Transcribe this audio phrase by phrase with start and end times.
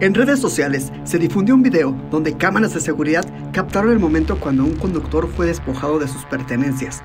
[0.00, 4.64] En redes sociales se difundió un video donde cámaras de seguridad captaron el momento cuando
[4.64, 7.02] un conductor fue despojado de sus pertenencias.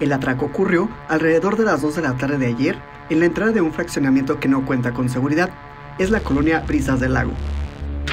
[0.00, 2.76] El atraco ocurrió alrededor de las 2 de la tarde de ayer
[3.08, 5.50] en la entrada de un fraccionamiento que no cuenta con seguridad.
[6.00, 7.30] Es la colonia Brisas del Lago.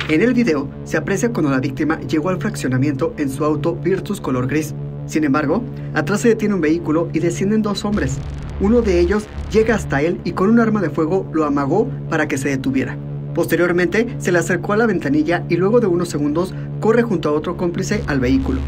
[0.07, 4.21] En el video se aprecia cuando la víctima llegó al fraccionamiento en su auto Virtus
[4.21, 4.75] color gris.
[5.07, 5.63] Sin embargo,
[5.95, 8.19] atrás se detiene un vehículo y descienden dos hombres.
[8.61, 12.27] Uno de ellos llega hasta él y con un arma de fuego lo amagó para
[12.27, 12.95] que se detuviera.
[13.33, 17.31] Posteriormente, se le acercó a la ventanilla y luego de unos segundos corre junto a
[17.31, 18.59] otro cómplice al vehículo.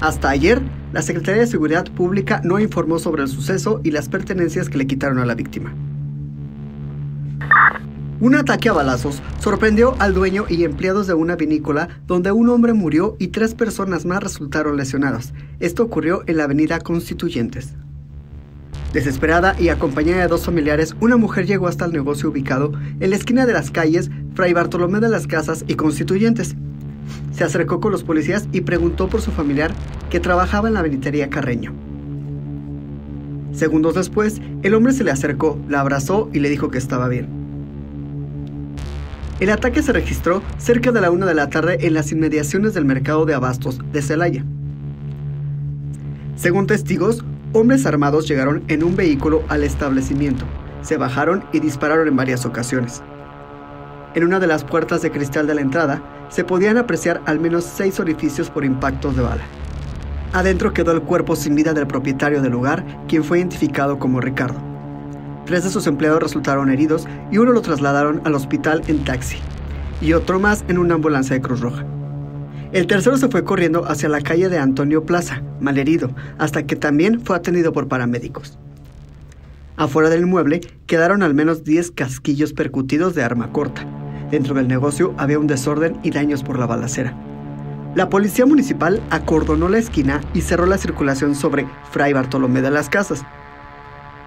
[0.00, 0.62] Hasta ayer,
[0.94, 4.86] la Secretaría de Seguridad Pública no informó sobre el suceso y las pertenencias que le
[4.86, 5.74] quitaron a la víctima.
[8.18, 12.72] Un ataque a balazos sorprendió al dueño y empleados de una vinícola donde un hombre
[12.72, 15.34] murió y tres personas más resultaron lesionadas.
[15.60, 17.74] Esto ocurrió en la avenida Constituyentes.
[18.92, 23.16] Desesperada y acompañada de dos familiares, una mujer llegó hasta el negocio ubicado en la
[23.16, 26.56] esquina de las calles Fray Bartolomé de las Casas y Constituyentes.
[27.32, 29.72] Se acercó con los policías y preguntó por su familiar
[30.10, 31.72] que trabajaba en la benitería Carreño.
[33.52, 37.26] Segundos después, el hombre se le acercó, la abrazó y le dijo que estaba bien.
[39.40, 42.86] El ataque se registró cerca de la una de la tarde en las inmediaciones del
[42.86, 44.44] mercado de abastos de Celaya.
[46.36, 50.44] Según testigos, hombres armados llegaron en un vehículo al establecimiento,
[50.82, 53.02] se bajaron y dispararon en varias ocasiones.
[54.14, 57.64] En una de las puertas de cristal de la entrada se podían apreciar al menos
[57.64, 59.42] seis orificios por impactos de bala.
[60.32, 64.60] Adentro quedó el cuerpo sin vida del propietario del lugar, quien fue identificado como Ricardo.
[65.44, 69.38] Tres de sus empleados resultaron heridos y uno lo trasladaron al hospital en taxi,
[70.00, 71.84] y otro más en una ambulancia de Cruz Roja.
[72.76, 77.22] El tercero se fue corriendo hacia la calle de Antonio Plaza, malherido, hasta que también
[77.22, 78.58] fue atendido por paramédicos.
[79.78, 83.86] Afuera del inmueble quedaron al menos 10 casquillos percutidos de arma corta.
[84.30, 87.16] Dentro del negocio había un desorden y daños por la balacera.
[87.94, 92.90] La policía municipal acordonó la esquina y cerró la circulación sobre Fray Bartolomé de las
[92.90, 93.24] Casas.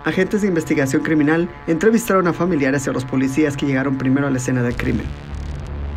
[0.06, 4.32] Agentes de investigación criminal entrevistaron a familiares y a los policías que llegaron primero a
[4.32, 5.06] la escena del crimen.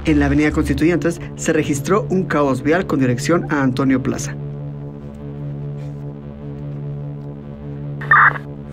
[0.05, 4.35] En la avenida Constituyentes se registró un caos vial con dirección a Antonio Plaza.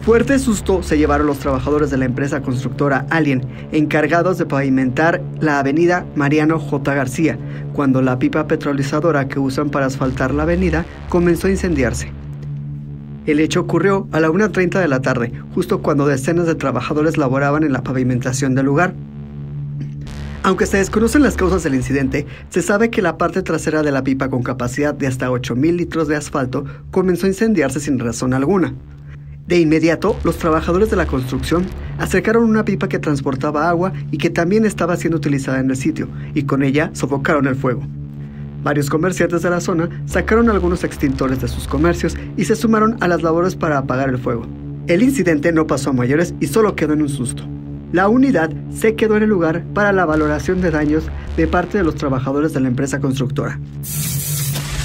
[0.02, 5.60] Fuerte susto se llevaron los trabajadores de la empresa constructora Alien, encargados de pavimentar la
[5.60, 6.96] avenida Mariano J.
[6.96, 7.38] García,
[7.74, 12.12] cuando la pipa petrolizadora que usan para asfaltar la avenida comenzó a incendiarse.
[13.28, 17.64] El hecho ocurrió a la 1.30 de la tarde, justo cuando decenas de trabajadores laboraban
[17.64, 18.96] en la pavimentación del lugar.
[20.42, 24.04] Aunque se desconocen las causas del incidente, se sabe que la parte trasera de la
[24.04, 28.74] pipa con capacidad de hasta 8.000 litros de asfalto comenzó a incendiarse sin razón alguna.
[29.48, 31.66] De inmediato, los trabajadores de la construcción
[31.98, 36.08] acercaron una pipa que transportaba agua y que también estaba siendo utilizada en el sitio,
[36.34, 37.82] y con ella sofocaron el fuego.
[38.64, 43.08] Varios comerciantes de la zona sacaron algunos extintores de sus comercios y se sumaron a
[43.10, 44.46] las labores para apagar el fuego.
[44.88, 47.44] El incidente no pasó a mayores y solo quedó en un susto.
[47.92, 51.06] La unidad se quedó en el lugar para la valoración de daños
[51.36, 53.60] de parte de los trabajadores de la empresa constructora.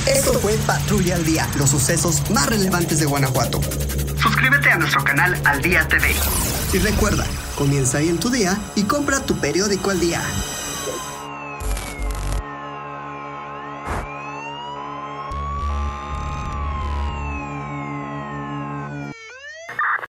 [0.06, 3.60] Esto fue Patrulla al Día, los sucesos más relevantes de Guanajuato.
[4.16, 6.14] Suscríbete a nuestro canal Al Día TV.
[6.72, 7.24] Y recuerda,
[7.56, 10.22] comienza ahí en tu día y compra tu periódico al día.